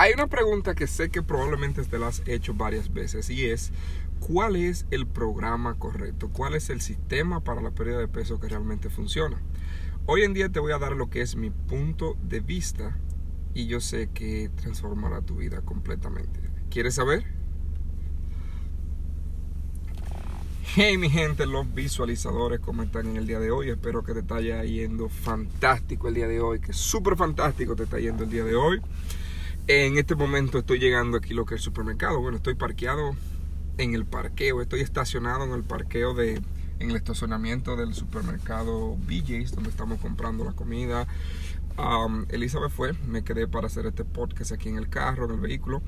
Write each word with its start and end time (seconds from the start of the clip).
Hay 0.00 0.14
una 0.14 0.28
pregunta 0.28 0.74
que 0.74 0.86
sé 0.86 1.10
que 1.10 1.22
probablemente 1.22 1.84
te 1.84 1.98
la 1.98 2.06
has 2.06 2.22
hecho 2.26 2.54
varias 2.54 2.90
veces 2.90 3.28
y 3.28 3.44
es, 3.44 3.70
¿cuál 4.18 4.56
es 4.56 4.86
el 4.90 5.06
programa 5.06 5.74
correcto? 5.74 6.30
¿Cuál 6.32 6.54
es 6.54 6.70
el 6.70 6.80
sistema 6.80 7.44
para 7.44 7.60
la 7.60 7.72
pérdida 7.72 7.98
de 7.98 8.08
peso 8.08 8.40
que 8.40 8.48
realmente 8.48 8.88
funciona? 8.88 9.36
Hoy 10.06 10.22
en 10.22 10.32
día 10.32 10.48
te 10.48 10.58
voy 10.58 10.72
a 10.72 10.78
dar 10.78 10.92
lo 10.92 11.10
que 11.10 11.20
es 11.20 11.36
mi 11.36 11.50
punto 11.50 12.16
de 12.22 12.40
vista 12.40 12.96
y 13.52 13.66
yo 13.66 13.78
sé 13.82 14.08
que 14.08 14.48
transformará 14.56 15.20
tu 15.20 15.36
vida 15.36 15.60
completamente. 15.60 16.40
¿Quieres 16.70 16.94
saber? 16.94 17.26
Hey 20.76 20.96
mi 20.96 21.10
gente, 21.10 21.44
los 21.44 21.74
visualizadores, 21.74 22.60
¿cómo 22.60 22.84
están 22.84 23.06
en 23.06 23.18
el 23.18 23.26
día 23.26 23.38
de 23.38 23.50
hoy? 23.50 23.68
Espero 23.68 24.02
que 24.02 24.14
te 24.14 24.20
está 24.20 24.40
yendo 24.40 25.10
fantástico 25.10 26.08
el 26.08 26.14
día 26.14 26.26
de 26.26 26.40
hoy, 26.40 26.58
que 26.58 26.72
súper 26.72 27.16
fantástico 27.16 27.76
te 27.76 27.82
está 27.82 27.98
yendo 27.98 28.24
el 28.24 28.30
día 28.30 28.44
de 28.44 28.54
hoy. 28.54 28.80
En 29.72 29.98
este 29.98 30.16
momento 30.16 30.58
estoy 30.58 30.80
llegando 30.80 31.16
aquí 31.16 31.32
lo 31.32 31.46
que 31.46 31.54
es 31.54 31.60
el 31.60 31.64
supermercado. 31.64 32.20
Bueno, 32.20 32.38
estoy 32.38 32.56
parqueado 32.56 33.14
en 33.78 33.94
el 33.94 34.04
parqueo, 34.04 34.60
estoy 34.60 34.80
estacionado 34.80 35.44
en 35.44 35.52
el 35.52 35.62
parqueo 35.62 36.12
de 36.12 36.42
en 36.80 36.90
el 36.90 36.96
estacionamiento 36.96 37.76
del 37.76 37.94
supermercado 37.94 38.96
BJ's 38.96 39.52
donde 39.52 39.70
estamos 39.70 40.00
comprando 40.00 40.42
la 40.44 40.54
comida. 40.54 41.06
Elizabeth 42.30 42.72
fue, 42.72 42.94
me 43.06 43.22
quedé 43.22 43.46
para 43.46 43.68
hacer 43.68 43.86
este 43.86 44.04
podcast 44.04 44.50
aquí 44.50 44.70
en 44.70 44.76
el 44.76 44.88
carro, 44.88 45.26
en 45.26 45.34
el 45.34 45.40
vehículo, 45.40 45.82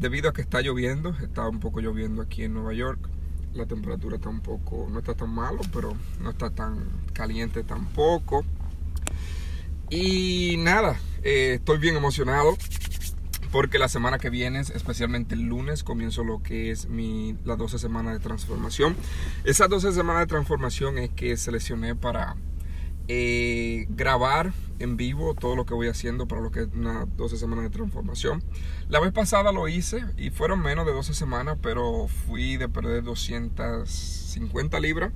debido 0.00 0.28
a 0.28 0.32
que 0.32 0.42
está 0.42 0.60
lloviendo, 0.60 1.14
está 1.22 1.48
un 1.48 1.60
poco 1.60 1.78
lloviendo 1.78 2.22
aquí 2.22 2.42
en 2.42 2.54
Nueva 2.54 2.72
York. 2.72 3.08
La 3.54 3.66
temperatura 3.66 4.16
está 4.16 4.30
un 4.30 4.40
poco, 4.40 4.88
no 4.90 4.98
está 4.98 5.14
tan 5.14 5.30
malo, 5.30 5.60
pero 5.72 5.96
no 6.20 6.30
está 6.30 6.50
tan 6.50 6.90
caliente 7.12 7.62
tampoco. 7.62 8.44
Y 9.90 10.56
nada, 10.58 10.98
eh, 11.22 11.58
estoy 11.60 11.78
bien 11.78 11.94
emocionado 11.94 12.56
porque 13.52 13.78
la 13.78 13.88
semana 13.88 14.18
que 14.18 14.30
viene, 14.30 14.60
especialmente 14.60 15.34
el 15.34 15.42
lunes, 15.42 15.84
comienzo 15.84 16.24
lo 16.24 16.42
que 16.42 16.70
es 16.70 16.88
mi, 16.88 17.36
las 17.44 17.58
12 17.58 17.78
semanas 17.78 18.14
de 18.14 18.20
transformación. 18.20 18.96
Esas 19.44 19.68
12 19.68 19.92
semanas 19.92 20.22
de 20.22 20.26
transformación 20.26 20.96
es 20.96 21.10
que 21.10 21.36
seleccioné 21.36 21.94
para 21.94 22.34
eh, 23.08 23.86
grabar 23.90 24.52
en 24.82 24.96
vivo 24.96 25.34
todo 25.34 25.56
lo 25.56 25.64
que 25.64 25.74
voy 25.74 25.88
haciendo 25.88 26.26
para 26.26 26.40
lo 26.40 26.50
que 26.50 26.60
es 26.60 26.68
unas 26.74 27.06
12 27.16 27.36
semanas 27.36 27.64
de 27.64 27.70
transformación. 27.70 28.42
La 28.88 29.00
vez 29.00 29.12
pasada 29.12 29.52
lo 29.52 29.68
hice 29.68 30.04
y 30.16 30.30
fueron 30.30 30.60
menos 30.60 30.86
de 30.86 30.92
12 30.92 31.14
semanas, 31.14 31.58
pero 31.62 32.08
fui 32.08 32.56
de 32.56 32.68
perder 32.68 33.04
250 33.04 34.80
libras 34.80 35.12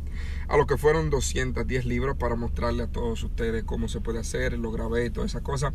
a 0.48 0.56
lo 0.56 0.66
que 0.66 0.76
fueron 0.76 1.10
210 1.10 1.84
libras 1.84 2.16
para 2.16 2.36
mostrarle 2.36 2.84
a 2.84 2.86
todos 2.86 3.22
ustedes 3.24 3.64
cómo 3.64 3.88
se 3.88 4.00
puede 4.00 4.20
hacer, 4.20 4.52
lo 4.58 4.70
grabé 4.70 5.06
y 5.06 5.10
toda 5.10 5.26
esa 5.26 5.42
cosa. 5.42 5.74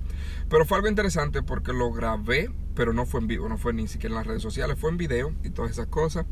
Pero 0.49 0.65
fue 0.65 0.77
algo 0.77 0.87
interesante 0.87 1.43
porque 1.43 1.73
lo 1.73 1.91
grabé 1.91 2.49
pero 2.75 2.93
no 2.93 3.05
fue 3.05 3.19
en 3.19 3.27
vivo, 3.27 3.49
no 3.49 3.57
fue 3.57 3.73
ni 3.73 3.87
siquiera 3.87 4.13
en 4.13 4.17
las 4.17 4.27
redes 4.27 4.41
sociales, 4.41 4.77
fue 4.79 4.89
en 4.89 4.97
video 4.97 5.33
y 5.43 5.49
todas 5.49 5.71
esas 5.71 5.87
cosas. 5.87 6.25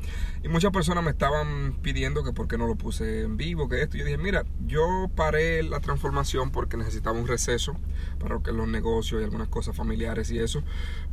Y 0.44 0.48
muchas 0.48 0.72
personas 0.72 1.04
me 1.04 1.12
estaban 1.12 1.78
pidiendo 1.82 2.24
que 2.24 2.34
por 2.34 2.48
qué 2.48 2.58
no 2.58 2.68
lo 2.68 2.76
puse 2.76 3.22
en 3.22 3.38
vivo, 3.38 3.68
que 3.70 3.82
esto. 3.82 3.98
Yo 3.98 4.06
dije, 4.06 4.18
mira, 4.18 4.46
yo 4.66 5.10
paré 5.16 5.64
la 5.64 5.80
transformación 5.80 6.52
porque 6.52 6.78
necesitaba 6.78 7.20
un 7.20 7.28
receso 7.50 7.76
para 8.20 8.36
lo 8.36 8.44
que 8.44 8.52
los 8.52 8.68
negocios 8.68 9.22
y 9.22 9.24
algunas 9.24 9.48
cosas 9.48 9.76
familiares 9.76 10.30
y 10.32 10.40
eso, 10.40 10.62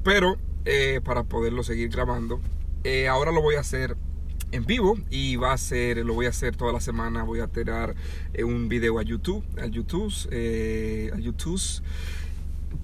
pero 0.03 0.37
eh, 0.65 1.01
para 1.05 1.25
poderlo 1.25 1.63
seguir 1.63 1.89
grabando. 1.89 2.41
Eh, 2.85 3.09
ahora 3.09 3.33
lo 3.33 3.41
voy 3.41 3.57
a 3.57 3.61
hacer 3.61 3.97
en 4.53 4.65
vivo 4.65 4.97
y 5.11 5.37
va 5.37 5.53
a 5.53 5.59
ser, 5.59 5.99
lo 5.99 6.15
voy 6.15 6.27
a 6.27 6.31
hacer 6.31 6.57
toda 6.57 6.73
la 6.73 6.81
semana, 6.81 7.23
voy 7.23 7.41
a 7.41 7.49
tirar 7.49 7.95
eh, 8.35 8.45
un 8.45 8.69
video 8.69 8.99
a 8.99 9.03
YouTube, 9.03 9.45
a 9.61 9.67
YouTube, 9.67 10.13
a 11.13 11.19
YouTube. 11.19 11.83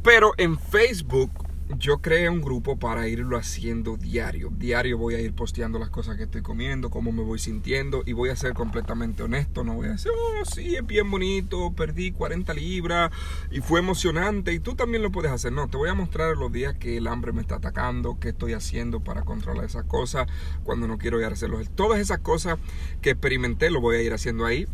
Pero 0.03 0.33
en 0.39 0.58
Facebook 0.58 1.30
yo 1.78 1.98
creé 1.98 2.28
un 2.28 2.41
grupo 2.41 2.78
para 2.78 3.08
irlo 3.08 3.36
haciendo 3.36 3.96
diario. 3.96 4.50
Diario 4.50 4.98
voy 4.98 5.14
a 5.14 5.20
ir 5.20 5.32
posteando 5.34 5.78
las 5.78 5.91
cosas 5.91 6.16
que 6.16 6.24
estoy 6.24 6.42
comiendo, 6.42 6.91
cómo 6.91 7.12
me 7.12 7.22
voy 7.22 7.38
sintiendo 7.38 8.02
y 8.05 8.12
voy 8.12 8.30
a 8.30 8.36
ser 8.36 8.52
completamente 8.52 9.23
honesto. 9.23 9.64
No 9.64 9.74
voy 9.74 9.89
a 9.89 9.92
decir, 9.92 10.12
oh, 10.14 10.45
sí, 10.45 10.77
es 10.77 10.86
bien 10.86 11.11
bonito, 11.11 11.73
perdí 11.74 12.12
40 12.12 12.52
libras 12.55 13.11
y 13.50 13.61
fue 13.61 13.80
emocionante 13.80 14.52
y 14.52 14.58
tú 14.58 14.74
también 14.74 15.02
lo 15.02 15.11
puedes 15.11 15.33
hacer. 15.33 15.52
No, 15.52 15.68
te 15.68 15.77
voy 15.77 15.89
a 15.89 15.95
mostrar 15.95 16.36
los 16.36 16.52
días 16.52 16.74
que 16.74 16.96
el 16.98 17.06
hambre 17.06 17.33
me 17.33 17.40
está 17.40 17.56
atacando, 17.56 18.18
qué 18.20 18.30
estoy 18.30 18.52
haciendo 18.52 19.00
para 19.00 19.23
controlar 19.23 19.64
esas 19.64 19.84
cosas, 19.84 20.29
cuando 20.64 20.86
no 20.86 20.98
quiero 20.98 21.20
ir 21.20 21.27
a 21.27 21.29
hacerlo. 21.29 21.61
Todas 21.74 22.00
esas 22.00 22.18
cosas 22.18 22.58
que 23.00 23.11
experimenté 23.11 23.70
lo 23.70 23.80
voy 23.80 23.96
a 23.96 24.02
ir 24.02 24.12
haciendo 24.12 24.44
ahí 24.44 24.67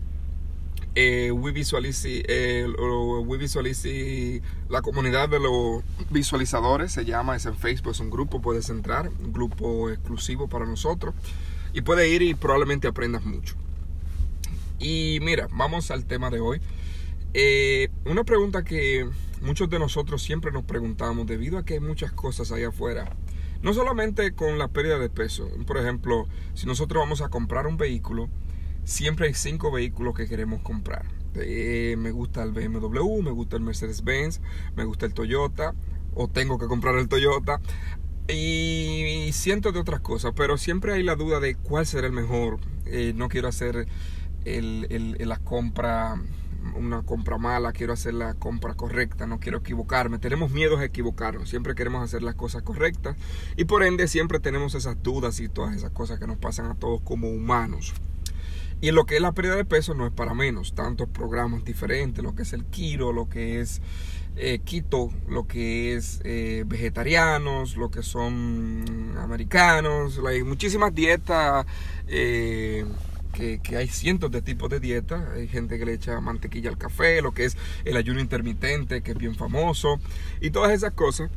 eh, 0.95 1.31
We 1.31 1.53
Visualize, 1.53 2.25
eh, 2.27 2.67
We 2.67 4.43
la 4.69 4.83
comunidad 4.83 5.29
de 5.29 5.41
los 5.41 5.83
visualizadores 6.11 6.93
se 6.93 7.05
llama, 7.05 7.37
es 7.37 7.47
en 7.47 7.57
Facebook, 7.57 7.93
es 7.93 8.01
un 8.01 8.11
grupo, 8.11 8.41
puedes 8.41 8.69
entrar, 8.71 9.09
un 9.09 9.33
grupo 9.33 9.91
exclusivo 9.91 10.49
para 10.49 10.67
nosotros 10.67 11.15
y 11.73 11.83
puedes 11.83 12.11
ir 12.11 12.23
y 12.23 12.35
probablemente 12.35 12.89
aprendas 12.89 13.25
mucho. 13.25 13.55
Y 14.79 15.19
mira, 15.23 15.49
vamos 15.53 15.91
al 15.91 16.05
tema 16.05 16.31
de 16.31 16.41
hoy. 16.41 16.61
Eh, 17.35 17.89
una 18.05 18.25
pregunta 18.25 18.65
que 18.65 19.09
muchos 19.43 19.69
de 19.69 19.79
nosotros 19.79 20.23
siempre 20.23 20.51
nos 20.53 20.65
preguntamos 20.65 21.27
debido 21.27 21.59
a 21.59 21.65
que 21.65 21.75
hay 21.75 21.81
muchas 21.81 22.13
cosas 22.13 22.53
allá 22.53 22.69
afuera. 22.69 23.17
No 23.63 23.75
solamente 23.75 24.33
con 24.33 24.59
la 24.59 24.69
pérdida 24.69 24.99
de 24.99 25.11
peso. 25.11 25.51
Por 25.67 25.79
ejemplo, 25.79 26.27
si 26.55 26.67
nosotros 26.67 27.03
vamos 27.03 27.21
a 27.23 27.29
comprar 27.29 27.67
un 27.67 27.77
vehículo, 27.77 28.29
siempre 28.85 29.29
hay 29.29 29.35
cinco 29.35 29.71
vehículos 29.71 30.15
que 30.15 30.29
queremos 30.29 30.63
comprar. 30.63 31.07
Eh, 31.35 31.97
me 31.99 32.11
gusta 32.11 32.43
el 32.43 32.53
BMW, 32.53 33.23
me 33.23 33.31
gusta 33.31 33.57
el 33.57 33.63
Mercedes-Benz, 33.63 34.41
me 34.77 34.85
gusta 34.85 35.07
el 35.07 35.15
Toyota, 35.15 35.75
o 36.15 36.29
tengo 36.29 36.59
que 36.59 36.67
comprar 36.67 36.97
el 36.97 37.09
Toyota, 37.09 37.61
y 38.29 39.31
cientos 39.33 39.73
de 39.73 39.81
otras 39.81 40.01
cosas, 40.01 40.33
pero 40.37 40.59
siempre 40.59 40.93
hay 40.93 41.03
la 41.03 41.17
duda 41.17 41.41
de 41.41 41.55
cuál 41.55 41.87
será 41.87 42.07
el 42.07 42.13
mejor. 42.13 42.59
Eh, 42.87 43.13
no 43.15 43.29
quiero 43.29 43.49
hacer 43.49 43.87
la 44.45 45.39
compra 45.39 46.19
una 46.77 47.03
compra 47.03 47.39
mala, 47.39 47.73
quiero 47.73 47.93
hacer 47.93 48.15
la 48.15 48.35
compra 48.35 48.75
correcta, 48.75 49.27
no 49.27 49.39
quiero 49.41 49.59
equivocarme. 49.59 50.19
Tenemos 50.19 50.51
miedo 50.51 50.77
a 50.79 50.85
equivocarnos, 50.85 51.49
siempre 51.49 51.75
queremos 51.75 52.03
hacer 52.03 52.23
las 52.23 52.35
cosas 52.35 52.63
correctas 52.63 53.17
y 53.57 53.65
por 53.65 53.83
ende 53.83 54.09
siempre 54.09 54.41
tenemos 54.41 54.75
esas 54.75 55.03
dudas 55.03 55.41
y 55.41 55.49
todas 55.49 55.77
esas 55.77 55.91
cosas 55.91 56.19
que 56.19 56.27
nos 56.27 56.39
pasan 56.39 56.67
a 56.67 56.75
todos 56.75 57.01
como 57.03 57.29
humanos. 57.29 57.95
Y 58.81 58.93
lo 58.93 59.07
que 59.07 59.17
es 59.17 59.23
la 59.23 59.33
pérdida 59.33 59.57
de 59.57 59.65
peso 59.65 59.95
no 59.95 60.07
es 60.07 60.13
para 60.13 60.35
menos. 60.35 60.75
Tantos 60.75 61.09
programas 61.09 61.65
diferentes, 61.65 62.23
lo 62.23 62.35
que 62.35 62.43
es 62.43 62.53
el 62.53 62.65
Kiro, 62.67 63.13
lo 63.13 63.29
que 63.29 63.61
es 63.61 63.83
eh, 64.37 64.61
Keto, 64.65 65.11
lo 65.29 65.49
que 65.49 65.95
es 65.95 66.21
eh, 66.25 66.63
vegetarianos, 66.67 67.77
lo 67.77 67.91
que 67.91 68.05
son 68.05 69.17
americanos. 69.19 70.21
Hay 70.27 70.45
muchísimas 70.45 70.95
dietas. 70.95 71.67
Eh, 72.07 72.85
que, 73.33 73.61
que, 73.61 73.77
hay 73.77 73.89
cientos 73.89 74.31
de 74.31 74.43
tipos 74.43 74.71
de 74.71 74.81
dietas. 74.81 75.23
Hay 75.35 75.49
gente 75.49 75.79
que 75.79 75.85
le 75.85 75.95
echa 75.95 76.21
mantequilla 76.21 76.71
al 76.71 76.79
café, 76.79 77.21
lo 77.21 77.33
que 77.33 77.45
es 77.45 77.57
el 77.85 77.97
ayuno 77.97 78.21
intermitente, 78.21 79.03
que 79.03 79.13
es 79.13 79.19
bien 79.19 79.35
famoso, 79.35 80.01
y 80.41 80.51
todas 80.51 80.73
esas 80.73 80.93
cosas. 80.93 81.31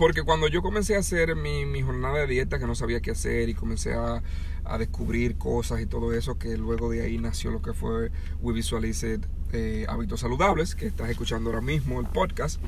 Porque 0.00 0.22
cuando 0.22 0.48
yo 0.48 0.62
comencé 0.62 0.96
a 0.96 1.00
hacer 1.00 1.36
mi, 1.36 1.66
mi 1.66 1.82
jornada 1.82 2.20
de 2.20 2.26
dieta, 2.26 2.58
que 2.58 2.66
no 2.66 2.74
sabía 2.74 3.02
qué 3.02 3.10
hacer, 3.10 3.50
y 3.50 3.54
comencé 3.54 3.92
a, 3.92 4.22
a 4.64 4.78
descubrir 4.78 5.36
cosas 5.36 5.82
y 5.82 5.84
todo 5.84 6.14
eso, 6.14 6.38
que 6.38 6.56
luego 6.56 6.88
de 6.88 7.02
ahí 7.02 7.18
nació 7.18 7.50
lo 7.50 7.60
que 7.60 7.74
fue 7.74 8.10
We 8.40 8.54
Visualize 8.54 9.20
eh, 9.52 9.84
Hábitos 9.90 10.20
Saludables, 10.20 10.74
que 10.74 10.86
estás 10.86 11.10
escuchando 11.10 11.50
ahora 11.50 11.60
mismo 11.60 12.00
el 12.00 12.06
podcast. 12.06 12.62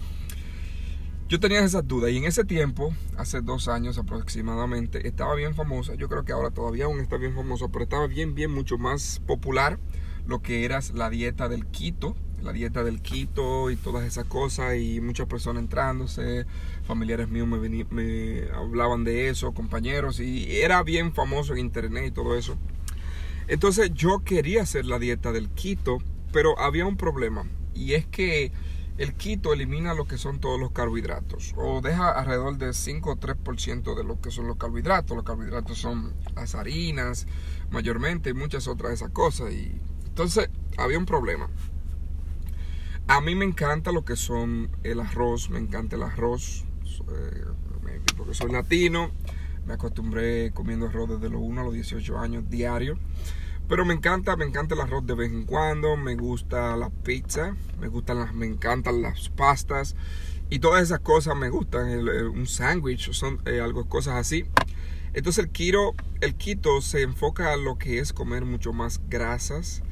Yo 1.26 1.40
tenía 1.40 1.64
esas 1.64 1.88
dudas 1.88 2.10
y 2.10 2.18
en 2.18 2.26
ese 2.26 2.44
tiempo, 2.44 2.94
hace 3.16 3.40
dos 3.40 3.66
años 3.66 3.96
aproximadamente, 3.96 5.08
estaba 5.08 5.34
bien 5.34 5.54
famosa. 5.54 5.94
Yo 5.94 6.10
creo 6.10 6.26
que 6.26 6.32
ahora 6.32 6.50
todavía 6.50 6.84
aún 6.84 7.00
está 7.00 7.16
bien 7.16 7.34
famosa, 7.34 7.68
pero 7.68 7.84
estaba 7.84 8.08
bien, 8.08 8.34
bien, 8.34 8.50
mucho 8.50 8.76
más 8.76 9.22
popular 9.26 9.78
lo 10.26 10.42
que 10.42 10.66
era 10.66 10.80
la 10.92 11.08
dieta 11.08 11.48
del 11.48 11.64
Quito, 11.64 12.14
la 12.42 12.52
dieta 12.52 12.82
del 12.82 13.00
Quito 13.00 13.70
y 13.70 13.76
todas 13.76 14.04
esas 14.04 14.26
cosas 14.26 14.76
y 14.76 15.00
muchas 15.00 15.26
personas 15.26 15.62
entrándose, 15.62 16.46
familiares 16.84 17.28
míos 17.28 17.48
me, 17.48 18.44
hablaban 18.54 19.04
de 19.04 19.28
eso, 19.28 19.52
compañeros 19.52 20.20
y 20.20 20.56
era 20.56 20.82
bien 20.82 21.12
famoso 21.12 21.52
en 21.52 21.60
internet 21.60 22.06
y 22.08 22.10
todo 22.10 22.36
eso. 22.36 22.56
Entonces 23.48 23.92
yo 23.94 24.20
quería 24.24 24.62
hacer 24.62 24.86
la 24.86 24.98
dieta 24.98 25.32
del 25.32 25.50
Quito, 25.50 25.98
pero 26.32 26.58
había 26.58 26.86
un 26.86 26.96
problema 26.96 27.44
y 27.74 27.94
es 27.94 28.06
que 28.06 28.52
el 28.98 29.14
Quito 29.14 29.52
elimina 29.52 29.94
lo 29.94 30.06
que 30.06 30.18
son 30.18 30.38
todos 30.38 30.60
los 30.60 30.72
carbohidratos 30.72 31.54
o 31.56 31.80
deja 31.80 32.10
alrededor 32.10 32.58
del 32.58 32.74
5 32.74 33.10
o 33.10 33.16
3% 33.16 33.96
de 33.96 34.04
lo 34.04 34.20
que 34.20 34.30
son 34.30 34.46
los 34.46 34.58
carbohidratos. 34.58 35.16
Los 35.16 35.24
carbohidratos 35.24 35.78
son 35.78 36.14
las 36.36 36.54
harinas 36.54 37.26
mayormente 37.70 38.30
y 38.30 38.34
muchas 38.34 38.68
otras 38.68 38.90
de 38.90 38.94
esas 38.96 39.10
cosas 39.10 39.52
y 39.52 39.80
entonces 40.06 40.50
había 40.76 40.98
un 40.98 41.06
problema. 41.06 41.48
A 43.12 43.20
mí 43.20 43.34
me 43.34 43.44
encanta 43.44 43.92
lo 43.92 44.06
que 44.06 44.16
son 44.16 44.70
el 44.84 44.98
arroz, 44.98 45.50
me 45.50 45.58
encanta 45.58 45.96
el 45.96 46.02
arroz, 46.02 46.64
eh, 47.10 47.44
porque 48.16 48.32
soy 48.32 48.50
latino, 48.50 49.10
me 49.66 49.74
acostumbré 49.74 50.50
comiendo 50.54 50.86
arroz 50.86 51.10
desde 51.10 51.28
los 51.28 51.42
1 51.42 51.60
a 51.60 51.64
los 51.64 51.74
18 51.74 52.18
años 52.18 52.48
diario. 52.48 52.98
Pero 53.68 53.84
me 53.84 53.92
encanta, 53.92 54.34
me 54.36 54.46
encanta 54.46 54.74
el 54.74 54.80
arroz 54.80 55.04
de 55.04 55.12
vez 55.12 55.30
en 55.30 55.44
cuando, 55.44 55.98
me 55.98 56.16
gusta 56.16 56.74
la 56.78 56.88
pizza, 56.88 57.54
me 57.78 57.88
gustan 57.88 58.18
las, 58.18 58.32
me 58.32 58.46
encantan 58.46 59.02
las 59.02 59.28
pastas 59.28 59.94
y 60.48 60.60
todas 60.60 60.82
esas 60.82 61.00
cosas 61.00 61.36
me 61.36 61.50
gustan, 61.50 61.90
un 62.08 62.46
sándwich, 62.46 63.12
son 63.12 63.42
eh, 63.44 63.60
algo, 63.60 63.86
cosas 63.90 64.14
así. 64.14 64.46
Entonces 65.12 65.44
el 65.44 65.50
keto, 65.50 65.94
el 66.22 66.34
keto 66.36 66.80
se 66.80 67.02
enfoca 67.02 67.52
a 67.52 67.58
lo 67.58 67.76
que 67.76 67.98
es 67.98 68.14
comer 68.14 68.46
mucho 68.46 68.72
más 68.72 69.02
grasas, 69.10 69.82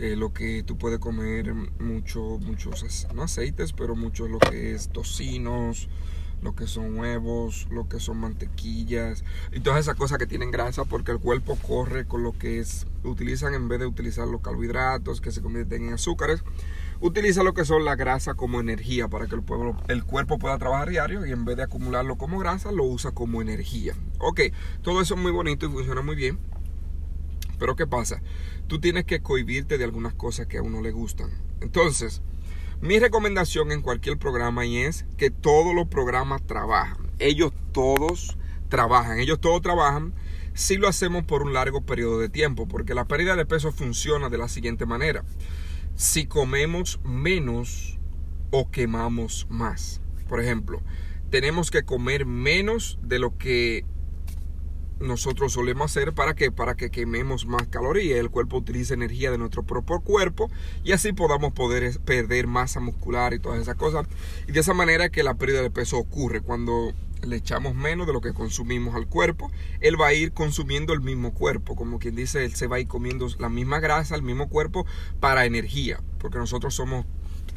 eh, 0.00 0.16
lo 0.16 0.32
que 0.32 0.62
tú 0.62 0.78
puedes 0.78 0.98
comer 0.98 1.52
mucho, 1.78 2.38
muchos, 2.40 3.06
no 3.14 3.22
aceites, 3.22 3.74
pero 3.74 3.94
mucho 3.94 4.28
lo 4.28 4.38
que 4.38 4.72
es 4.72 4.88
tocinos, 4.88 5.90
lo 6.40 6.54
que 6.54 6.66
son 6.66 6.98
huevos, 6.98 7.68
lo 7.70 7.86
que 7.86 8.00
son 8.00 8.16
mantequillas 8.16 9.24
y 9.52 9.60
todas 9.60 9.80
esas 9.80 9.96
cosas 9.96 10.16
que 10.16 10.26
tienen 10.26 10.50
grasa 10.50 10.86
porque 10.86 11.12
el 11.12 11.18
cuerpo 11.18 11.56
corre 11.56 12.06
con 12.06 12.22
lo 12.22 12.32
que 12.32 12.60
es, 12.60 12.86
utilizan 13.04 13.52
en 13.52 13.68
vez 13.68 13.78
de 13.80 13.86
utilizar 13.86 14.26
los 14.26 14.40
carbohidratos 14.40 15.20
que 15.20 15.32
se 15.32 15.42
convierten 15.42 15.88
en 15.88 15.92
azúcares, 15.92 16.42
utiliza 17.00 17.42
lo 17.42 17.52
que 17.52 17.66
son 17.66 17.84
la 17.84 17.94
grasa 17.94 18.32
como 18.32 18.58
energía 18.58 19.08
para 19.08 19.26
que 19.26 19.34
el, 19.34 19.42
pueblo, 19.42 19.76
el 19.88 20.04
cuerpo 20.04 20.38
pueda 20.38 20.56
trabajar 20.56 20.88
diario 20.88 21.26
y 21.26 21.32
en 21.32 21.44
vez 21.44 21.58
de 21.58 21.64
acumularlo 21.64 22.16
como 22.16 22.38
grasa 22.38 22.72
lo 22.72 22.84
usa 22.84 23.12
como 23.12 23.42
energía. 23.42 23.94
Ok, 24.18 24.40
todo 24.80 25.02
eso 25.02 25.14
es 25.14 25.20
muy 25.20 25.32
bonito 25.32 25.66
y 25.66 25.70
funciona 25.70 26.00
muy 26.00 26.16
bien. 26.16 26.38
Pero 27.60 27.76
¿qué 27.76 27.86
pasa? 27.86 28.22
Tú 28.66 28.80
tienes 28.80 29.04
que 29.04 29.20
cohibirte 29.20 29.76
de 29.78 29.84
algunas 29.84 30.14
cosas 30.14 30.46
que 30.46 30.56
a 30.56 30.62
uno 30.62 30.80
le 30.80 30.90
gustan. 30.90 31.30
Entonces, 31.60 32.22
mi 32.80 32.98
recomendación 32.98 33.70
en 33.70 33.82
cualquier 33.82 34.18
programa 34.18 34.64
es 34.64 35.04
que 35.18 35.30
todos 35.30 35.74
los 35.74 35.86
programas 35.86 36.42
trabajan. 36.42 37.10
Ellos 37.18 37.52
todos 37.72 38.38
trabajan. 38.70 39.20
Ellos 39.20 39.40
todos 39.40 39.60
trabajan 39.60 40.14
si 40.54 40.78
lo 40.78 40.88
hacemos 40.88 41.24
por 41.24 41.42
un 41.42 41.52
largo 41.52 41.82
periodo 41.82 42.18
de 42.18 42.30
tiempo. 42.30 42.66
Porque 42.66 42.94
la 42.94 43.04
pérdida 43.04 43.36
de 43.36 43.44
peso 43.44 43.72
funciona 43.72 44.30
de 44.30 44.38
la 44.38 44.48
siguiente 44.48 44.86
manera. 44.86 45.22
Si 45.96 46.24
comemos 46.26 46.98
menos 47.04 47.98
o 48.50 48.70
quemamos 48.70 49.46
más. 49.50 50.00
Por 50.30 50.40
ejemplo, 50.40 50.80
tenemos 51.28 51.70
que 51.70 51.84
comer 51.84 52.24
menos 52.24 52.98
de 53.02 53.18
lo 53.18 53.36
que 53.36 53.84
nosotros 55.00 55.54
solemos 55.54 55.90
hacer 55.90 56.12
para 56.12 56.34
que 56.34 56.52
para 56.52 56.74
que 56.74 56.90
quememos 56.90 57.46
más 57.46 57.66
calorías 57.68 58.18
el 58.18 58.30
cuerpo 58.30 58.58
utilice 58.58 58.94
energía 58.94 59.30
de 59.30 59.38
nuestro 59.38 59.62
propio 59.62 60.00
cuerpo 60.00 60.50
y 60.84 60.92
así 60.92 61.12
podamos 61.12 61.52
poder 61.52 61.98
perder 62.00 62.46
masa 62.46 62.80
muscular 62.80 63.32
y 63.32 63.38
todas 63.38 63.60
esas 63.60 63.76
cosas. 63.76 64.06
Y 64.46 64.52
de 64.52 64.60
esa 64.60 64.74
manera 64.74 65.08
que 65.08 65.22
la 65.22 65.34
pérdida 65.34 65.62
de 65.62 65.70
peso 65.70 65.98
ocurre. 65.98 66.40
Cuando 66.42 66.92
le 67.22 67.36
echamos 67.36 67.74
menos 67.74 68.06
de 68.06 68.12
lo 68.12 68.20
que 68.20 68.32
consumimos 68.32 68.94
al 68.94 69.06
cuerpo, 69.06 69.50
él 69.80 70.00
va 70.00 70.08
a 70.08 70.12
ir 70.12 70.32
consumiendo 70.32 70.92
el 70.92 71.00
mismo 71.00 71.32
cuerpo, 71.32 71.76
como 71.76 71.98
quien 71.98 72.16
dice, 72.16 72.44
él 72.44 72.54
se 72.54 72.66
va 72.66 72.76
a 72.76 72.80
ir 72.80 72.88
comiendo 72.88 73.28
la 73.38 73.48
misma 73.48 73.80
grasa, 73.80 74.14
el 74.14 74.22
mismo 74.22 74.48
cuerpo 74.48 74.86
para 75.20 75.44
energía, 75.44 76.00
porque 76.18 76.38
nosotros 76.38 76.74
somos 76.74 77.06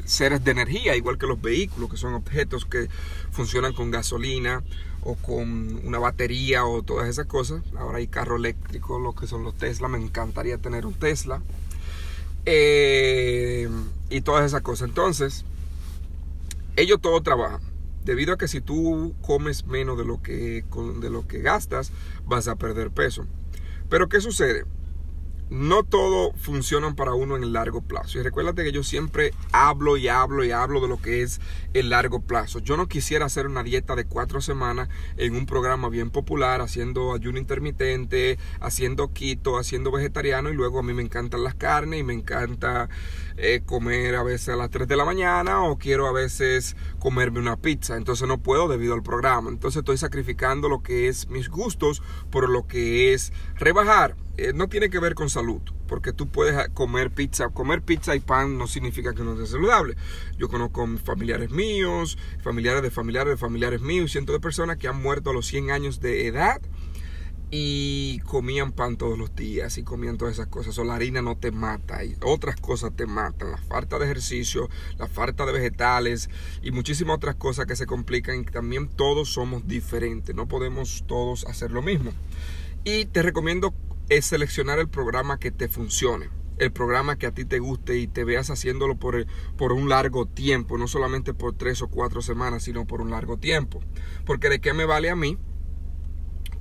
seres 0.04 0.44
de 0.44 0.50
energía, 0.50 0.96
igual 0.96 1.18
que 1.18 1.26
los 1.26 1.40
vehículos, 1.40 1.90
que 1.90 1.96
son 1.96 2.14
objetos 2.14 2.64
que 2.64 2.88
funcionan 3.30 3.72
con 3.72 3.90
gasolina 3.90 4.62
o 5.02 5.14
con 5.16 5.86
una 5.86 5.98
batería 5.98 6.64
o 6.64 6.82
todas 6.82 7.08
esas 7.08 7.26
cosas. 7.26 7.62
Ahora 7.76 7.98
hay 7.98 8.08
carro 8.08 8.36
eléctrico, 8.36 8.98
lo 8.98 9.14
que 9.14 9.26
son 9.26 9.44
los 9.44 9.56
Tesla. 9.56 9.88
Me 9.88 9.98
encantaría 9.98 10.58
tener 10.58 10.86
un 10.86 10.94
Tesla. 10.94 11.42
Eh, 12.46 13.68
y 14.10 14.20
todas 14.20 14.44
esas 14.44 14.62
cosas. 14.62 14.88
Entonces, 14.88 15.44
ellos 16.76 17.00
todo 17.00 17.22
trabajan. 17.22 17.60
Debido 18.04 18.34
a 18.34 18.38
que 18.38 18.48
si 18.48 18.60
tú 18.60 19.14
comes 19.22 19.66
menos 19.66 19.96
de 19.96 20.04
lo 20.04 20.22
que, 20.22 20.64
de 21.00 21.10
lo 21.10 21.26
que 21.26 21.40
gastas, 21.40 21.90
vas 22.26 22.48
a 22.48 22.56
perder 22.56 22.90
peso. 22.90 23.26
Pero 23.88 24.08
¿qué 24.08 24.20
sucede? 24.20 24.64
No 25.54 25.84
todo 25.84 26.32
funciona 26.32 26.94
para 26.96 27.14
uno 27.14 27.36
en 27.36 27.44
el 27.44 27.52
largo 27.52 27.80
plazo. 27.80 28.18
Y 28.18 28.22
recuérdate 28.22 28.64
que 28.64 28.72
yo 28.72 28.82
siempre 28.82 29.32
hablo 29.52 29.96
y 29.96 30.08
hablo 30.08 30.44
y 30.44 30.50
hablo 30.50 30.80
de 30.80 30.88
lo 30.88 31.00
que 31.00 31.22
es 31.22 31.40
el 31.74 31.90
largo 31.90 32.20
plazo. 32.20 32.58
Yo 32.58 32.76
no 32.76 32.88
quisiera 32.88 33.26
hacer 33.26 33.46
una 33.46 33.62
dieta 33.62 33.94
de 33.94 34.04
cuatro 34.04 34.40
semanas 34.40 34.88
en 35.16 35.36
un 35.36 35.46
programa 35.46 35.88
bien 35.88 36.10
popular, 36.10 36.60
haciendo 36.60 37.14
ayuno 37.14 37.38
intermitente, 37.38 38.36
haciendo 38.60 39.12
keto, 39.12 39.56
haciendo 39.56 39.92
vegetariano 39.92 40.50
y 40.50 40.54
luego 40.54 40.80
a 40.80 40.82
mí 40.82 40.92
me 40.92 41.02
encantan 41.02 41.44
las 41.44 41.54
carnes 41.54 42.00
y 42.00 42.02
me 42.02 42.14
encanta 42.14 42.88
eh, 43.36 43.62
comer 43.64 44.16
a 44.16 44.24
veces 44.24 44.48
a 44.48 44.56
las 44.56 44.70
3 44.70 44.88
de 44.88 44.96
la 44.96 45.04
mañana 45.04 45.62
o 45.62 45.78
quiero 45.78 46.08
a 46.08 46.12
veces 46.12 46.76
comerme 46.98 47.38
una 47.38 47.56
pizza. 47.56 47.96
Entonces 47.96 48.26
no 48.26 48.38
puedo 48.38 48.66
debido 48.66 48.94
al 48.94 49.04
programa. 49.04 49.50
Entonces 49.50 49.78
estoy 49.78 49.98
sacrificando 49.98 50.68
lo 50.68 50.82
que 50.82 51.06
es 51.06 51.28
mis 51.28 51.48
gustos 51.48 52.02
por 52.30 52.48
lo 52.50 52.66
que 52.66 53.12
es 53.12 53.32
rebajar 53.54 54.16
eh, 54.36 54.52
no 54.54 54.68
tiene 54.68 54.90
que 54.90 54.98
ver 54.98 55.14
con 55.14 55.30
salud, 55.30 55.60
porque 55.86 56.12
tú 56.12 56.28
puedes 56.28 56.68
comer 56.70 57.10
pizza. 57.10 57.48
Comer 57.50 57.82
pizza 57.82 58.16
y 58.16 58.20
pan 58.20 58.58
no 58.58 58.66
significa 58.66 59.14
que 59.14 59.22
no 59.22 59.36
sea 59.36 59.46
saludable. 59.46 59.96
Yo 60.38 60.48
conozco 60.48 60.86
familiares 61.04 61.50
míos, 61.50 62.18
familiares 62.42 62.82
de 62.82 62.90
familiares 62.90 63.32
de 63.32 63.36
familiares 63.36 63.80
míos, 63.80 64.12
cientos 64.12 64.34
de 64.34 64.40
personas 64.40 64.76
que 64.76 64.88
han 64.88 65.00
muerto 65.00 65.30
a 65.30 65.32
los 65.32 65.46
100 65.46 65.70
años 65.70 66.00
de 66.00 66.26
edad 66.26 66.60
y 67.56 68.18
comían 68.24 68.72
pan 68.72 68.96
todos 68.96 69.16
los 69.16 69.36
días 69.36 69.78
y 69.78 69.84
comían 69.84 70.18
todas 70.18 70.34
esas 70.34 70.48
cosas. 70.48 70.76
O 70.78 70.84
la 70.84 70.96
harina 70.96 71.22
no 71.22 71.36
te 71.36 71.52
mata 71.52 72.04
y 72.04 72.16
otras 72.24 72.56
cosas 72.56 72.96
te 72.96 73.06
matan. 73.06 73.52
La 73.52 73.58
falta 73.58 73.98
de 74.00 74.06
ejercicio, 74.06 74.68
la 74.98 75.06
falta 75.06 75.46
de 75.46 75.52
vegetales 75.52 76.30
y 76.62 76.72
muchísimas 76.72 77.14
otras 77.14 77.36
cosas 77.36 77.66
que 77.66 77.76
se 77.76 77.86
complican. 77.86 78.44
También 78.44 78.88
todos 78.88 79.32
somos 79.32 79.68
diferentes. 79.68 80.34
No 80.34 80.48
podemos 80.48 81.04
todos 81.06 81.44
hacer 81.46 81.70
lo 81.70 81.80
mismo. 81.80 82.12
Y 82.82 83.04
te 83.04 83.22
recomiendo 83.22 83.72
es 84.16 84.26
seleccionar 84.26 84.78
el 84.78 84.88
programa 84.88 85.38
que 85.38 85.50
te 85.50 85.68
funcione. 85.68 86.30
El 86.58 86.72
programa 86.72 87.16
que 87.16 87.26
a 87.26 87.32
ti 87.32 87.44
te 87.44 87.58
guste 87.58 87.98
y 87.98 88.06
te 88.06 88.22
veas 88.22 88.48
haciéndolo 88.48 88.96
por, 88.96 89.26
por 89.56 89.72
un 89.72 89.88
largo 89.88 90.26
tiempo, 90.26 90.78
no 90.78 90.86
solamente 90.86 91.34
por 91.34 91.56
tres 91.56 91.82
o 91.82 91.88
cuatro 91.88 92.22
semanas, 92.22 92.62
sino 92.62 92.86
por 92.86 93.00
un 93.00 93.10
largo 93.10 93.38
tiempo. 93.38 93.80
Porque 94.24 94.48
de 94.48 94.60
qué 94.60 94.72
me 94.72 94.84
vale 94.84 95.10
a 95.10 95.16
mí 95.16 95.38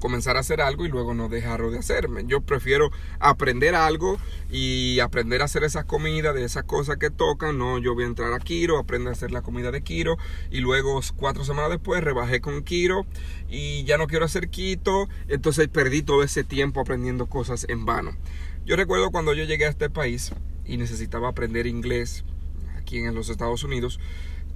comenzar 0.03 0.35
a 0.35 0.41
hacer 0.41 0.59
algo 0.59 0.85
y 0.85 0.89
luego 0.89 1.13
no 1.13 1.29
dejarlo 1.29 1.71
de 1.71 1.79
hacerme. 1.79 2.25
Yo 2.27 2.41
prefiero 2.41 2.91
aprender 3.21 3.73
algo 3.73 4.17
y 4.51 5.00
aprender 5.00 5.41
a 5.41 5.45
hacer 5.45 5.63
esas 5.63 5.85
comidas 5.85 6.35
de 6.35 6.44
esas 6.44 6.65
cosas 6.65 6.97
que 6.97 7.09
tocan. 7.09 7.57
No, 7.57 7.77
yo 7.77 7.94
voy 7.94 8.03
a 8.03 8.07
entrar 8.07 8.33
a 8.33 8.39
Kiro, 8.39 8.77
aprender 8.77 9.07
a 9.07 9.11
hacer 9.13 9.31
la 9.31 9.44
comida 9.44 9.71
de 9.71 9.81
Kiro 9.81 10.17
y 10.51 10.59
luego 10.59 11.00
cuatro 11.15 11.45
semanas 11.45 11.71
después 11.71 12.03
rebajé 12.03 12.41
con 12.41 12.63
Kiro 12.63 13.05
y 13.47 13.85
ya 13.85 13.97
no 13.97 14.07
quiero 14.07 14.25
hacer 14.25 14.50
Quito. 14.50 15.07
Entonces 15.29 15.69
perdí 15.69 16.01
todo 16.01 16.21
ese 16.21 16.44
tiempo 16.44 16.81
aprendiendo 16.81 17.27
cosas 17.27 17.65
en 17.69 17.85
vano. 17.85 18.11
Yo 18.65 18.75
recuerdo 18.75 19.09
cuando 19.09 19.33
yo 19.33 19.45
llegué 19.45 19.67
a 19.67 19.69
este 19.69 19.89
país 19.89 20.33
y 20.65 20.75
necesitaba 20.75 21.29
aprender 21.29 21.65
inglés 21.65 22.25
aquí 22.77 22.97
en 22.97 23.15
los 23.15 23.29
Estados 23.29 23.63
Unidos. 23.63 24.01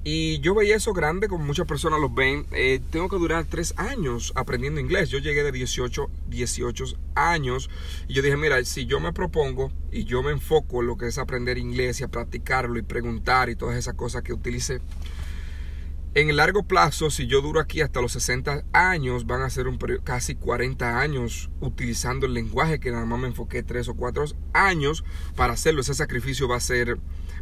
Y 0.09 0.39
yo 0.39 0.55
veía 0.55 0.77
eso 0.77 0.93
grande, 0.93 1.27
como 1.27 1.43
muchas 1.43 1.67
personas 1.67 1.99
lo 1.99 2.09
ven. 2.09 2.45
Eh, 2.53 2.79
tengo 2.91 3.09
que 3.09 3.17
durar 3.17 3.43
tres 3.43 3.73
años 3.75 4.31
aprendiendo 4.37 4.79
inglés. 4.79 5.09
Yo 5.09 5.19
llegué 5.19 5.43
de 5.43 5.51
18, 5.51 6.09
18 6.29 6.85
años. 7.15 7.69
Y 8.07 8.13
yo 8.13 8.21
dije, 8.21 8.37
mira, 8.37 8.63
si 8.63 8.85
yo 8.85 9.01
me 9.01 9.11
propongo 9.11 9.69
y 9.91 10.05
yo 10.05 10.23
me 10.23 10.31
enfoco 10.31 10.79
en 10.79 10.87
lo 10.87 10.95
que 10.95 11.07
es 11.07 11.17
aprender 11.17 11.57
inglés 11.57 11.99
y 11.99 12.05
a 12.05 12.07
practicarlo 12.07 12.79
y 12.79 12.83
preguntar 12.83 13.49
y 13.49 13.57
todas 13.57 13.75
esas 13.75 13.95
cosas 13.95 14.23
que 14.23 14.31
utilicé. 14.31 14.79
En 16.17 16.31
el 16.31 16.37
largo 16.37 16.63
plazo, 16.63 17.11
si 17.11 17.27
yo 17.27 17.41
duro 17.41 17.59
aquí 17.59 17.81
hasta 17.81 18.01
los 18.01 18.13
60 18.13 18.63
años, 18.73 19.27
van 19.27 19.43
a 19.43 19.51
ser 19.51 19.67
un 19.67 19.77
periodo, 19.77 20.03
casi 20.03 20.33
40 20.33 20.99
años 20.99 21.51
utilizando 21.59 22.25
el 22.25 22.33
lenguaje 22.33 22.79
que 22.79 22.89
nada 22.89 23.05
más 23.05 23.19
me 23.19 23.27
enfoqué 23.27 23.61
3 23.61 23.89
o 23.89 23.93
4 23.93 24.25
años 24.51 25.03
para 25.35 25.53
hacerlo. 25.53 25.81
Ese 25.81 25.93
sacrificio 25.93 26.47
va 26.47 26.55
a 26.55 26.59
ser 26.59 26.97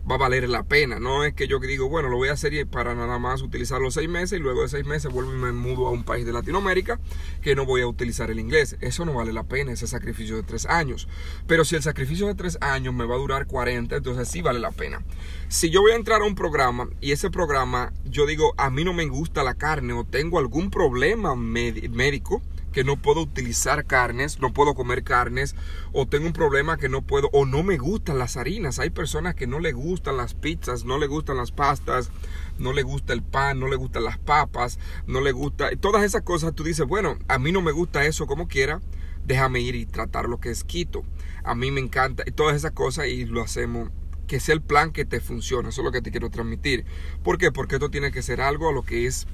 va 0.10 0.16
a 0.16 0.18
valer 0.20 0.48
la 0.50 0.64
pena. 0.64 1.00
No 1.00 1.24
es 1.24 1.34
que 1.34 1.48
yo 1.48 1.60
digo, 1.60 1.90
bueno, 1.90 2.10
lo 2.10 2.18
voy 2.18 2.30
a 2.30 2.34
hacer 2.34 2.68
para 2.68 2.94
nada 2.94 3.18
más 3.18 3.42
utilizar 3.42 3.82
los 3.82 3.96
seis 3.96 4.08
meses 4.08 4.40
y 4.40 4.42
luego 4.42 4.62
de 4.62 4.70
seis 4.70 4.86
meses 4.86 5.12
vuelvo 5.12 5.34
y 5.34 5.38
me 5.38 5.52
mudo 5.52 5.88
a 5.88 5.92
un 5.92 6.04
país 6.04 6.26
de 6.26 6.32
Latinoamérica 6.32 7.00
que 7.42 7.56
no 7.56 7.66
voy 7.66 7.82
a 7.82 7.88
utilizar 7.88 8.30
el 8.30 8.40
inglés. 8.40 8.78
Eso 8.82 9.04
no 9.04 9.14
vale 9.14 9.34
la 9.34 9.44
pena, 9.44 9.72
ese 9.72 9.88
sacrificio 9.88 10.36
de 10.36 10.44
tres 10.44 10.68
años. 10.68 11.08
Pero 11.48 11.66
si 11.66 11.76
el 11.76 11.82
sacrificio 11.82 12.28
de 12.28 12.36
tres 12.36 12.58
años 12.62 12.94
me 12.94 13.06
va 13.06 13.16
a 13.16 13.18
durar 13.18 13.48
40, 13.48 13.96
entonces 13.96 14.28
sí 14.28 14.42
vale 14.42 14.60
la 14.60 14.72
pena. 14.72 15.04
Si 15.48 15.70
yo 15.70 15.82
voy 15.82 15.92
a 15.92 15.96
entrar 15.96 16.22
a 16.22 16.26
un 16.26 16.36
programa 16.36 16.88
y 17.02 17.12
ese 17.12 17.32
programa, 17.32 17.92
yo 18.06 18.26
digo, 18.26 18.54
a 18.66 18.72
mí 18.72 18.84
no 18.84 18.94
me 18.94 19.06
gusta 19.06 19.44
la 19.44 19.54
carne 19.54 19.94
o 19.94 20.06
tengo 20.06 20.40
algún 20.40 20.72
problema 20.72 21.36
médico, 21.36 22.42
que 22.74 22.84
no 22.84 22.98
puedo 22.98 23.22
utilizar 23.22 23.86
carnes, 23.86 24.40
no 24.40 24.54
puedo 24.54 24.74
comer 24.74 25.04
carnes, 25.04 25.56
o 25.94 26.08
tengo 26.08 26.26
un 26.26 26.34
problema 26.34 26.76
que 26.78 26.90
no 26.90 27.04
puedo, 27.04 27.30
o 27.32 27.46
no 27.46 27.62
me 27.62 27.78
gustan 27.78 28.18
las 28.18 28.38
harinas. 28.38 28.80
Hay 28.80 28.90
personas 28.90 29.36
que 29.36 29.46
no 29.46 29.60
le 29.60 29.72
gustan 29.72 30.18
las 30.18 30.34
pizzas, 30.34 30.84
no 30.84 30.98
le 30.98 31.06
gustan 31.06 31.38
las 31.38 31.52
pastas, 31.52 32.10
no 32.58 32.74
le 32.74 32.82
gusta 32.82 33.14
el 33.14 33.22
pan, 33.22 33.60
no 33.60 33.68
le 33.68 33.76
gustan 33.76 34.04
las 34.04 34.18
papas, 34.18 34.80
no 35.06 35.22
le 35.22 35.32
gusta. 35.32 35.70
Todas 35.80 36.04
esas 36.04 36.24
cosas 36.24 36.56
tú 36.56 36.64
dices, 36.64 36.88
bueno, 36.88 37.20
a 37.28 37.38
mí 37.38 37.52
no 37.52 37.62
me 37.62 37.72
gusta 37.72 38.04
eso 38.04 38.26
como 38.26 38.48
quiera, 38.48 38.82
déjame 39.26 39.62
ir 39.62 39.76
y 39.76 39.86
tratar 39.86 40.28
lo 40.28 40.40
que 40.40 40.50
es 40.50 40.64
quito. 40.64 41.04
A 41.44 41.54
mí 41.54 41.70
me 41.70 41.82
encanta, 41.82 42.24
y 42.26 42.32
todas 42.32 42.56
esas 42.56 42.72
cosas 42.72 43.08
y 43.08 43.26
lo 43.26 43.44
hacemos 43.44 43.92
que 44.26 44.40
sea 44.40 44.56
el 44.56 44.62
plan 44.62 44.92
que 44.92 45.06
te 45.06 45.20
funcione. 45.20 45.70
Eso 45.70 45.82
es 45.82 45.86
lo 45.86 45.92
que 45.92 46.02
te 46.02 46.12
quiero 46.12 46.30
transmitir. 46.30 46.86
¿Por 47.24 47.38
qué? 47.38 47.52
Porque 47.52 47.76
esto 47.76 47.90
tiene 47.90 48.12
que 48.12 48.22
ser 48.22 48.42
algo 48.42 48.70
a 48.70 48.74
lo 48.74 48.84
que 48.84 49.06
es 49.06 49.28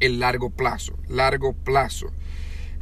el 0.00 0.20
largo 0.20 0.50
plazo. 0.50 0.98
Largo 1.08 1.52
plazo. 1.52 2.10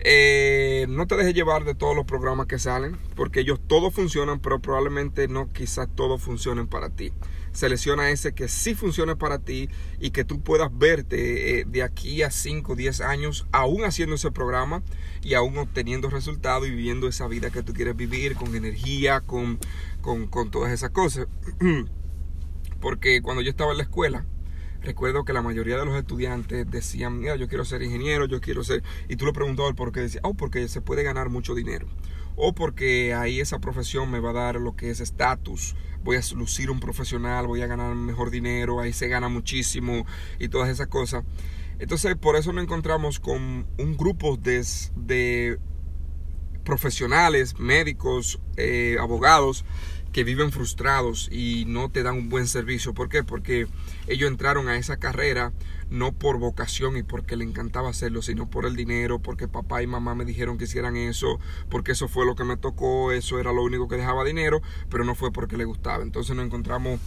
Eh, 0.04 0.86
no 0.88 1.06
te 1.06 1.16
dejes 1.16 1.34
llevar 1.34 1.64
de 1.64 1.74
todos 1.74 1.94
los 1.94 2.04
programas 2.04 2.46
que 2.46 2.58
salen, 2.58 2.96
porque 3.14 3.40
ellos 3.40 3.60
todos 3.66 3.94
funcionan, 3.94 4.40
pero 4.40 4.58
probablemente 4.60 5.28
no 5.28 5.52
quizás 5.52 5.88
todos 5.94 6.20
funcionen 6.20 6.66
para 6.66 6.90
ti. 6.90 7.12
Selecciona 7.52 8.10
ese 8.10 8.32
que 8.32 8.48
sí 8.48 8.74
funcione 8.74 9.16
para 9.16 9.38
ti 9.38 9.68
y 10.00 10.10
que 10.10 10.24
tú 10.24 10.42
puedas 10.42 10.70
verte 10.76 11.60
eh, 11.60 11.64
de 11.66 11.82
aquí 11.82 12.22
a 12.22 12.30
5 12.30 12.72
o 12.72 12.76
10 12.76 13.00
años 13.02 13.46
aún 13.52 13.84
haciendo 13.84 14.16
ese 14.16 14.30
programa 14.30 14.82
y 15.22 15.34
aún 15.34 15.58
obteniendo 15.58 16.08
resultados 16.08 16.66
y 16.66 16.70
viviendo 16.70 17.08
esa 17.08 17.28
vida 17.28 17.50
que 17.50 17.62
tú 17.62 17.72
quieres 17.72 17.96
vivir 17.96 18.34
con 18.34 18.54
energía, 18.54 19.20
con, 19.20 19.58
con, 20.00 20.26
con 20.26 20.50
todas 20.50 20.72
esas 20.72 20.90
cosas. 20.90 21.26
porque 22.80 23.22
cuando 23.22 23.42
yo 23.42 23.50
estaba 23.50 23.70
en 23.70 23.78
la 23.78 23.84
escuela, 23.84 24.26
recuerdo 24.82 25.24
que 25.24 25.32
la 25.32 25.42
mayoría 25.42 25.78
de 25.78 25.84
los 25.84 25.96
estudiantes 25.96 26.68
decían, 26.70 27.20
mira, 27.20 27.36
yo 27.36 27.48
quiero 27.48 27.64
ser 27.64 27.82
ingeniero, 27.82 28.26
yo 28.26 28.40
quiero 28.40 28.64
ser... 28.64 28.82
Y 29.08 29.16
tú 29.16 29.26
le 29.26 29.32
preguntabas 29.32 29.74
por 29.74 29.92
qué, 29.92 30.00
decía, 30.00 30.20
oh, 30.24 30.34
porque 30.34 30.66
se 30.68 30.80
puede 30.80 31.02
ganar 31.02 31.28
mucho 31.28 31.54
dinero. 31.54 31.86
O 32.34 32.54
porque 32.54 33.14
ahí 33.14 33.40
esa 33.40 33.60
profesión 33.60 34.10
me 34.10 34.20
va 34.20 34.30
a 34.30 34.34
dar 34.34 34.56
lo 34.56 34.74
que 34.74 34.90
es 34.90 35.00
estatus. 35.00 35.76
Voy 36.04 36.16
a 36.16 36.20
lucir 36.34 36.70
un 36.70 36.80
profesional, 36.80 37.46
voy 37.46 37.62
a 37.62 37.66
ganar 37.66 37.94
mejor 37.94 38.30
dinero, 38.30 38.80
ahí 38.80 38.92
se 38.92 39.08
gana 39.08 39.28
muchísimo 39.28 40.06
y 40.38 40.48
todas 40.48 40.68
esas 40.68 40.88
cosas. 40.88 41.24
Entonces, 41.78 42.16
por 42.16 42.36
eso 42.36 42.52
nos 42.52 42.64
encontramos 42.64 43.18
con 43.18 43.66
un 43.78 43.96
grupo 43.96 44.36
de, 44.36 45.58
profesionales, 46.64 47.58
médicos, 47.58 48.40
eh, 48.56 48.96
abogados, 49.00 49.64
que 50.12 50.24
viven 50.24 50.52
frustrados 50.52 51.28
y 51.32 51.64
no 51.66 51.90
te 51.90 52.02
dan 52.02 52.16
un 52.16 52.28
buen 52.28 52.46
servicio. 52.46 52.94
¿Por 52.94 53.08
qué? 53.08 53.24
Porque 53.24 53.66
ellos 54.06 54.30
entraron 54.30 54.68
a 54.68 54.76
esa 54.76 54.98
carrera 54.98 55.52
no 55.92 56.12
por 56.12 56.38
vocación 56.38 56.96
y 56.96 57.02
porque 57.02 57.36
le 57.36 57.44
encantaba 57.44 57.90
hacerlo, 57.90 58.22
sino 58.22 58.48
por 58.48 58.64
el 58.64 58.76
dinero, 58.76 59.18
porque 59.18 59.46
papá 59.46 59.82
y 59.82 59.86
mamá 59.86 60.14
me 60.14 60.24
dijeron 60.24 60.56
que 60.56 60.64
hicieran 60.64 60.96
eso, 60.96 61.38
porque 61.68 61.92
eso 61.92 62.08
fue 62.08 62.24
lo 62.24 62.34
que 62.34 62.44
me 62.44 62.56
tocó, 62.56 63.12
eso 63.12 63.38
era 63.38 63.52
lo 63.52 63.62
único 63.62 63.88
que 63.88 63.96
dejaba 63.96 64.24
dinero, 64.24 64.62
pero 64.88 65.04
no 65.04 65.14
fue 65.14 65.32
porque 65.32 65.58
le 65.58 65.66
gustaba. 65.66 66.02
Entonces 66.02 66.34
nos 66.34 66.46
encontramos 66.46 66.98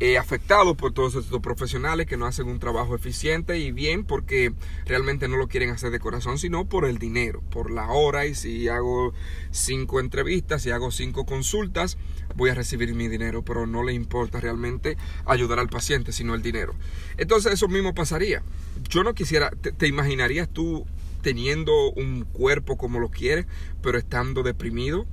eh, 0.00 0.18
afectados 0.18 0.76
por 0.76 0.92
todos 0.92 1.14
estos 1.14 1.40
profesionales 1.40 2.06
que 2.06 2.16
no 2.16 2.26
hacen 2.26 2.48
un 2.48 2.58
trabajo 2.58 2.96
eficiente 2.96 3.58
y 3.58 3.70
bien 3.70 4.04
porque 4.04 4.52
realmente 4.86 5.28
no 5.28 5.36
lo 5.36 5.46
quieren 5.46 5.70
hacer 5.70 5.92
de 5.92 6.00
corazón, 6.00 6.38
sino 6.38 6.64
por 6.68 6.84
el 6.84 6.98
dinero, 6.98 7.40
por 7.50 7.70
la 7.70 7.86
hora 7.92 8.26
y 8.26 8.34
si 8.34 8.66
hago 8.66 9.14
cinco 9.52 10.00
entrevistas, 10.00 10.62
si 10.62 10.72
hago 10.72 10.90
cinco 10.90 11.24
consultas, 11.24 11.98
voy 12.34 12.50
a 12.50 12.51
recibir 12.54 12.94
mi 12.94 13.08
dinero, 13.08 13.42
pero 13.42 13.66
no 13.66 13.82
le 13.82 13.92
importa 13.92 14.40
realmente 14.40 14.96
ayudar 15.26 15.58
al 15.58 15.68
paciente, 15.68 16.12
sino 16.12 16.34
el 16.34 16.42
dinero. 16.42 16.74
Entonces 17.16 17.52
eso 17.52 17.68
mismo 17.68 17.94
pasaría. 17.94 18.42
Yo 18.88 19.04
no 19.04 19.14
quisiera, 19.14 19.50
te, 19.50 19.86
imaginarías 19.86 20.48
tú 20.48 20.86
teniendo 21.22 21.90
un 21.92 22.24
cuerpo 22.24 22.76
como 22.76 22.98
lo 22.98 23.08
quieres, 23.08 23.46
pero 23.80 23.98
estando 23.98 24.42
deprimido 24.42 25.06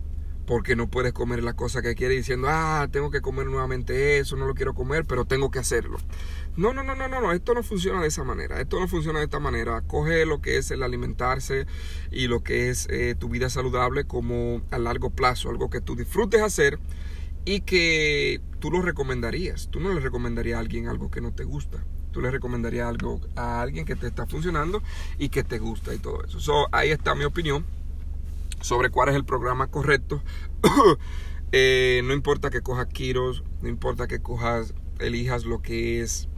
porque 0.50 0.76
no 0.76 0.88
puedes 0.88 1.14
comer 1.14 1.44
la 1.44 1.54
cosa 1.54 1.84
que 1.84 1.94
quieres 1.94 2.18
diciendo, 2.18 2.48
ah, 2.50 2.88
tengo 2.92 3.12
que 3.12 3.22
comer 3.22 3.46
nuevamente 3.46 4.18
eso, 4.18 4.36
no 4.36 4.48
lo 4.48 4.56
quiero 4.56 4.74
comer, 4.74 5.06
pero 5.06 5.26
tengo 5.26 5.52
que 5.52 5.60
hacerlo. 5.60 6.00
No, 6.58 6.74
no, 6.74 6.84
no, 6.84 6.96
no, 6.96 7.08
no, 7.08 7.32
esto 7.32 7.54
no 7.54 7.62
funciona 7.62 8.02
de 8.02 8.08
esa 8.08 8.24
manera, 8.24 8.60
esto 8.60 8.80
no 8.80 8.88
funciona 8.88 9.20
de 9.20 9.26
esta 9.26 9.40
manera. 9.40 9.82
Coge 9.82 10.26
lo 10.26 10.42
que 10.42 10.58
es 10.58 10.72
el 10.72 10.82
alimentarse 10.82 11.68
y 12.10 12.26
lo 12.26 12.42
que 12.42 12.72
es 12.72 12.88
eh, 12.90 13.16
tu 13.18 13.30
vida 13.30 13.52
saludable 13.52 14.06
como 14.06 14.64
a 14.72 14.80
largo 14.80 15.12
plazo, 15.12 15.52
algo 15.52 15.70
que 15.70 15.82
tú 15.82 15.96
disfrutes 15.96 16.42
hacer 16.42 16.80
y 17.50 17.62
que 17.62 18.42
tú 18.60 18.70
lo 18.70 18.84
recomendarías. 18.84 19.70
Tú 19.72 19.80
no 19.80 19.92
le 19.92 20.00
recomendarías 20.02 20.58
a 20.58 20.60
alguien 20.60 20.88
algo 20.88 21.10
que 21.10 21.20
no 21.20 21.32
te 21.32 21.46
gusta. 21.46 21.84
Tú 22.12 22.22
le 22.22 22.30
recomendarías 22.30 22.88
algo 22.88 23.20
a 23.36 23.64
alguien 23.64 23.86
que 23.86 23.96
te 23.96 24.06
está 24.06 24.28
funcionando 24.28 24.84
y 25.18 25.30
que 25.30 25.44
te 25.44 25.58
gusta 25.58 25.96
y 25.96 25.98
todo 25.98 26.24
eso. 26.24 26.40
So, 26.40 26.68
ahí 26.72 26.92
está 26.92 27.16
mi 27.16 27.24
opinión 27.24 27.66
sobre 28.62 28.92
cuál 28.92 29.10
es 29.10 29.16
el 29.16 29.26
programa 29.26 29.68
correcto. 29.68 30.22
Eh, 31.52 32.04
no 32.04 32.14
importa 32.14 32.52
que 32.52 32.62
cojas 32.62 32.86
kiros, 32.86 33.44
no 33.64 33.70
importa 33.70 34.08
que 34.08 34.20
cojas, 34.20 34.76
elijas 35.00 35.46
lo 35.46 35.64
que 35.64 36.00
es 36.00 36.30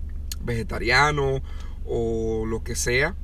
vegetariano 0.42 1.42
o 1.84 2.46
lo 2.46 2.64
que 2.64 2.78
sea, 2.78 3.18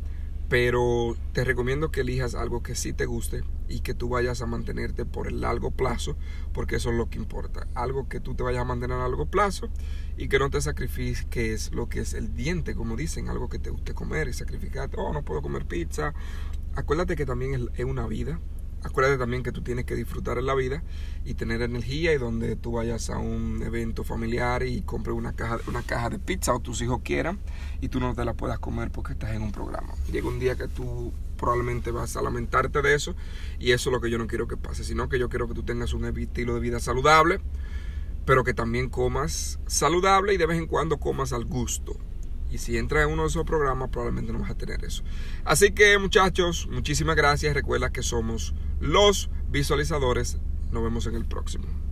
pero 0.50 1.15
te 1.32 1.46
recomiendo 1.46 1.89
que 1.89 2.01
elijas 2.01 2.36
algo 2.36 2.62
que 2.62 2.75
sí 2.75 2.91
te 2.91 3.06
guste 3.06 3.46
y 3.67 3.81
que 3.81 3.93
tú 3.93 4.09
vayas 4.09 4.41
a 4.41 4.45
mantenerte 4.45 5.05
por 5.05 5.27
el 5.27 5.41
largo 5.41 5.71
plazo, 5.71 6.15
porque 6.53 6.77
eso 6.77 6.89
es 6.89 6.95
lo 6.95 7.09
que 7.09 7.17
importa. 7.17 7.67
Algo 7.75 8.07
que 8.07 8.19
tú 8.19 8.36
te 8.36 8.43
vayas 8.43 8.62
a 8.62 8.65
mantener 8.65 8.97
a 8.97 9.01
largo 9.01 9.25
plazo 9.25 9.69
y 10.17 10.29
que 10.29 10.39
no 10.39 10.50
te 10.50 10.62
sacrifiques 10.62 11.71
lo 11.74 11.89
que 11.89 12.00
es 12.00 12.13
el 12.13 12.36
diente, 12.36 12.75
como 12.75 12.95
dicen, 12.95 13.29
algo 13.29 13.50
que 13.50 13.59
te 13.59 13.69
guste 13.69 13.93
comer 13.93 14.27
y 14.27 14.33
sacrificarte, 14.33 14.97
oh, 15.00 15.13
no 15.13 15.24
puedo 15.24 15.41
comer 15.41 15.65
pizza. 15.65 16.13
Acuérdate 16.75 17.15
que 17.15 17.25
también 17.25 17.69
es 17.75 17.86
una 17.86 18.07
vida, 18.07 18.39
Acuérdate 18.83 19.17
también 19.17 19.43
que 19.43 19.51
tú 19.51 19.63
tienes 19.63 19.86
que 19.86 19.95
disfrutar 19.95 20.38
en 20.38 20.45
la 20.45 20.53
vida 20.53 20.83
y 21.25 21.33
tener 21.33 21.62
energía 21.62 22.13
y 22.13 22.17
donde 22.17 22.55
tú 22.55 22.74
vayas 22.74 23.09
a 23.09 23.17
un 23.17 23.62
evento 23.63 24.03
familiar 24.03 24.63
y 24.63 24.81
compres 24.81 25.15
una 25.15 25.33
caja, 25.33 25.57
una 25.67 25.81
caja 25.81 26.09
de 26.09 26.19
pizza 26.19 26.53
o 26.53 26.59
tus 26.59 26.81
hijos 26.81 27.01
quieran 27.03 27.39
y 27.81 27.89
tú 27.89 28.00
no 28.00 28.13
te 28.13 28.24
la 28.24 28.33
puedas 28.33 28.59
comer 28.59 28.91
porque 28.91 29.13
estás 29.13 29.31
en 29.31 29.41
un 29.41 29.51
programa. 29.51 29.93
Llega 30.12 30.27
un 30.27 30.39
día 30.39 30.55
que 30.55 30.67
tú 30.67 31.12
probablemente 31.38 31.91
vas 31.91 32.17
a 32.17 32.22
lamentarte 32.22 32.82
de 32.82 32.96
eso 32.96 33.15
y 33.60 33.72
eso 33.72 33.89
es 33.89 33.94
lo 33.94 34.01
que 34.01 34.10
yo 34.10 34.17
no 34.17 34.27
quiero 34.27 34.48
que 34.48 34.58
pase, 34.58 34.84
sino 34.84 35.10
que 35.10 35.20
yo 35.20 35.29
quiero 35.29 35.48
que 35.48 35.53
tú 35.53 35.63
tengas 35.63 35.94
un 35.94 36.06
estilo 36.06 36.56
de 36.56 36.60
vida 36.60 36.79
saludable, 36.79 37.39
pero 38.25 38.44
que 38.44 38.53
también 38.53 38.89
comas 38.89 39.60
saludable 39.67 40.34
y 40.34 40.38
de 40.38 40.46
vez 40.46 40.58
en 40.58 40.67
cuando 40.67 40.98
comas 40.98 41.34
al 41.34 41.46
gusto. 41.46 41.98
Y 42.51 42.60
si 42.60 42.77
entras 42.77 43.06
en 43.06 43.13
uno 43.13 43.24
de 43.24 43.29
esos 43.29 43.44
programas, 43.44 43.89
probablemente 43.89 44.32
no 44.32 44.39
vas 44.39 44.51
a 44.51 44.56
tener 44.56 44.84
eso. 44.84 45.03
Así 45.44 45.72
que 45.72 45.98
muchachos, 45.98 46.67
muchísimas 46.72 47.15
gracias. 47.15 47.53
Recuerda 47.53 47.91
que 47.91 48.03
somos 48.03 48.53
los 48.79 49.29
visualizadores. 49.50 50.38
Nos 50.72 50.84
vemos 50.84 51.08
en 51.08 51.15
el 51.15 51.25
próximo. 51.25 51.87